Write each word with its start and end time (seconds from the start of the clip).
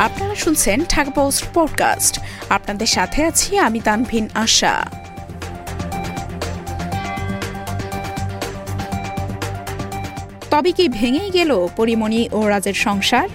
আপনারা 0.00 0.34
শুনছেন 0.34 0.84
Dhaka 0.88 1.10
post 1.10 1.44
podcast. 1.54 2.20
আপনাদের 2.48 2.86
সাথে 2.86 3.24
আছি 3.24 3.58
আমি 3.58 3.80
তানভিন 3.80 4.28
আশা। 4.34 4.90
তবে 10.50 10.72
কি 10.72 10.88
ভেঙেই 10.88 11.30
গেল 11.30 11.68
পরিমণি 11.76 12.28
ও 12.32 12.48
রাজের 12.48 12.74
সংসার? 12.74 13.28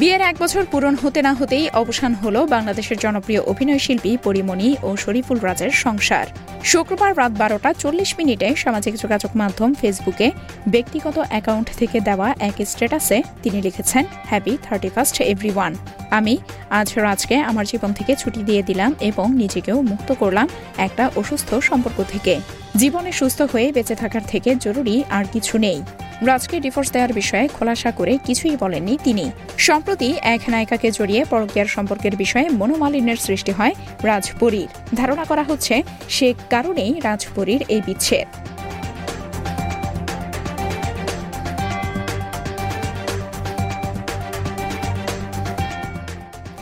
বিয়ের 0.00 0.22
এক 0.30 0.36
বছর 0.42 0.62
পূরণ 0.72 0.94
হতে 1.02 1.20
না 1.26 1.32
হতেই 1.38 1.64
অবসান 1.82 2.12
হল 2.22 2.36
বাংলাদেশের 2.54 2.98
জনপ্রিয় 3.04 3.40
অভিনয় 3.52 3.80
শিল্পী 3.86 4.12
পরিমণি 4.26 4.68
ও 4.86 4.88
শরীফুল 5.04 5.38
রাজের 5.46 5.72
সংসার। 5.84 6.26
শুক্রবার 6.70 7.12
রাত 7.20 7.32
বারোটা 7.42 7.70
চল্লিশ 7.82 8.10
মিনিটে 8.18 8.48
সামাজিক 8.62 8.94
যোগাযোগ 9.02 9.30
মাধ্যম 9.40 9.70
ফেসবুকে 9.80 10.28
ব্যক্তিগত 10.74 11.16
অ্যাকাউন্ট 11.30 11.68
থেকে 11.80 11.98
দেওয়া 12.08 12.28
এক 12.48 12.56
স্ট্যাটাসে 12.70 13.18
তিনি 13.42 13.58
লিখেছেন, 13.66 14.04
happy 14.30 14.52
thirty 14.64 14.90
first 14.94 15.16
every 15.32 15.52
one 15.54 15.72
আমি 16.18 16.34
আজ 16.78 16.88
রাজকে 17.06 17.36
আমার 17.50 17.66
জীবন 17.72 17.90
থেকে 17.98 18.12
ছুটি 18.16 18.40
দিয়ে 18.48 18.62
দিলাম 18.62 18.90
এবং 19.10 19.26
নিজেকেও 19.42 19.78
মুক্ত 19.90 20.08
করলাম 20.12 20.46
একটা 20.86 21.04
অসুস্থ 21.20 21.50
সম্পর্ক 21.68 21.98
থেকে। 22.12 22.34
জীবনে 22.76 23.10
সুস্থ 23.20 23.38
হয়ে 23.52 23.68
বেঁচে 23.72 23.94
থাকার 24.02 24.24
থেকে 24.32 24.50
জরুরি 24.64 24.96
আর 25.10 25.24
কিছু 25.32 25.54
নেই। 25.58 25.78
রাজকে 26.20 26.60
ডিভোর্স 26.60 26.92
দেওয়ার 26.92 27.12
বিষয়ে 27.12 27.48
খোলাসা 27.48 27.90
করে 27.90 28.18
কিছুই 28.24 28.56
বলেননি 28.56 28.98
তিনি। 29.04 29.30
সম্প্রতি 29.58 30.14
এক 30.22 30.40
নায়িকাকে 30.48 30.90
জড়িয়ে 30.90 31.24
পরকীয়ার 31.24 31.66
সম্পর্কের 31.66 32.16
বিষয়ে 32.16 32.50
মনোমালিন্যের 32.50 33.16
সৃষ্টি 33.16 33.52
হয় 33.52 33.72
রাজপুরীর। 34.02 34.68
ধারণা 34.94 35.24
করা 35.24 35.42
হচ্ছে, 35.42 35.82
সে 36.08 36.34
কারণেই 36.50 37.00
রাজপুরীর 37.00 37.64
এই 37.68 37.82
বিচ্ছেদ। 37.86 38.26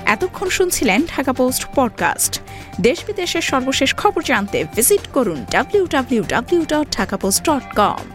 এতক্ষণ 0.04 0.48
শুনছিলেন 0.48 1.02
ঢাকা 1.16 1.32
পোস্ট 1.32 1.66
পডকাস্ট। 1.74 2.40
দেশ 2.80 3.04
বিদেশের 3.04 3.40
সর্বশেষ 3.40 3.94
খবর 3.94 4.22
জানতে 4.22 4.64
ভিজিট 4.76 5.00
করুন 5.12 5.46
W 5.50 5.86
W 5.86 6.24
W 6.28 6.64
dot 6.68 6.96
Dhaka 6.96 7.16
post 7.16 7.50
dot 7.50 7.74
com 7.74 8.13